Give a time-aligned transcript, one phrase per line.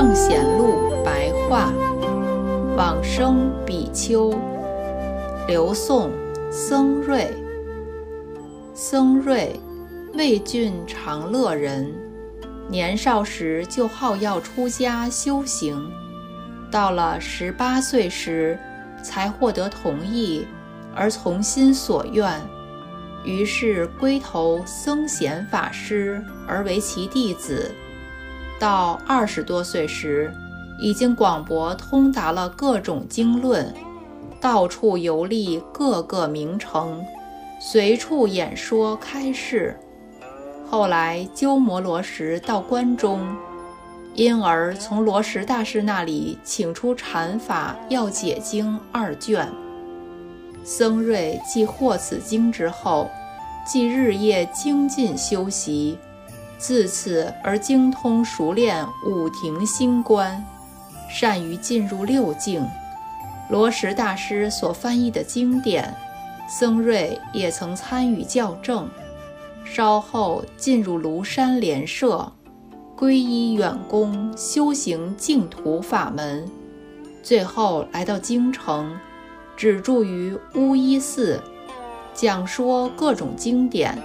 [0.02, 1.70] 《圣贤录》白话，
[2.74, 4.34] 往生比丘，
[5.46, 6.10] 刘宋，
[6.50, 7.30] 僧瑞。
[8.72, 9.60] 僧瑞，
[10.14, 11.92] 魏郡长乐人，
[12.66, 15.92] 年少时就好要出家修行，
[16.70, 18.58] 到了十八岁时，
[19.02, 20.46] 才获得同意，
[20.94, 22.40] 而从心所愿。
[23.22, 27.70] 于是归投僧贤法师，而为其弟子。
[28.60, 30.30] 到二十多岁时，
[30.78, 33.74] 已经广博通达了各种经论，
[34.38, 37.02] 到处游历各个名城，
[37.58, 39.74] 随处演说开示。
[40.68, 43.26] 后来鸠摩罗什到关中，
[44.14, 49.48] 因而从罗什大师那里请出《禅法要解经》二卷。
[50.62, 53.10] 僧瑞既获此经之后，
[53.66, 55.98] 即日夜精进修习，
[56.60, 60.44] 自此而精通熟练五庭星观，
[61.08, 62.64] 善于进入六境。
[63.48, 65.92] 罗什大师所翻译的经典，
[66.46, 68.86] 僧瑞也曾参与校正。
[69.64, 72.30] 稍后进入庐山莲社，
[72.96, 76.46] 皈依远公，修行净土法门。
[77.22, 78.94] 最后来到京城。
[79.56, 81.38] 只住于乌衣寺，
[82.14, 83.98] 讲说各种经典，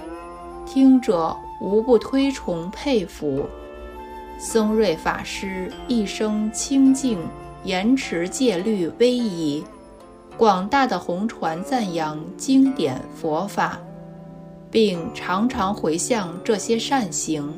[0.66, 3.44] 听者无不推崇佩服。
[4.38, 7.18] 僧瑞法师一生清净，
[7.64, 9.64] 严持戒律威仪，
[10.36, 13.78] 广大的弘传赞扬经典佛法，
[14.70, 17.52] 并常常回向这些善行，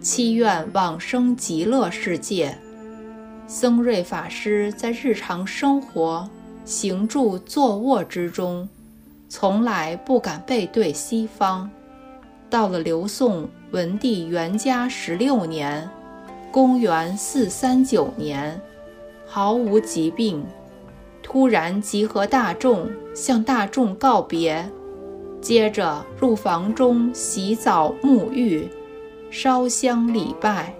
[0.00, 2.56] 祈愿往生极乐世界。
[3.46, 6.28] 僧瑞法师在日常生活。
[6.64, 8.68] 行住坐卧之中，
[9.26, 11.70] 从来不敢背对西方。
[12.50, 15.88] 到了刘宋文帝元嘉十六年
[16.50, 18.58] （公元四三九年），
[19.26, 20.42] 毫无疾病，
[21.22, 24.66] 突然集合大众，向大众告别，
[25.42, 28.66] 接着入房中洗澡沐浴，
[29.30, 30.74] 烧香礼拜，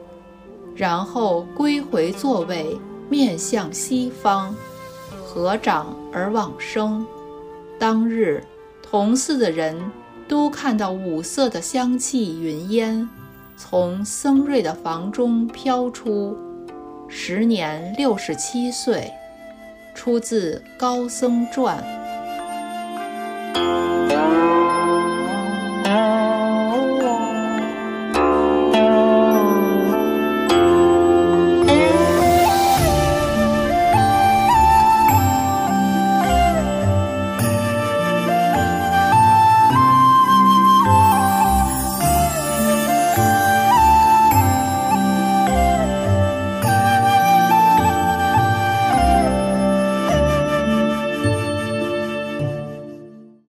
[0.74, 2.78] 然后归回座位，
[3.10, 4.54] 面向西方。
[5.22, 7.06] 合掌而往生。
[7.78, 8.42] 当日，
[8.82, 9.78] 同寺的人
[10.28, 13.08] 都看到五色的香气云烟，
[13.56, 16.36] 从僧瑞的房中飘出。
[17.08, 19.10] 时年六十七岁，
[19.94, 21.82] 出自《高僧传》。